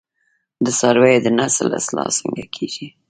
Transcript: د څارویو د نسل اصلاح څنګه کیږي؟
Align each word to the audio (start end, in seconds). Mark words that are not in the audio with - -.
د 0.65 0.67
څارویو 0.79 1.23
د 1.25 1.27
نسل 1.39 1.67
اصلاح 1.79 2.07
څنګه 2.17 2.43
کیږي؟ 2.55 2.87